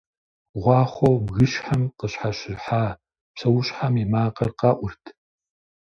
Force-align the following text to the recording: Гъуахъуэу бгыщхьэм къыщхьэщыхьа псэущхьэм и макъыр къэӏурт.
Гъуахъуэу 0.61 1.17
бгыщхьэм 1.25 1.81
къыщхьэщыхьа 1.97 2.83
псэущхьэм 3.33 3.93
и 4.03 4.05
макъыр 4.11 4.49
къэӏурт. 4.59 5.03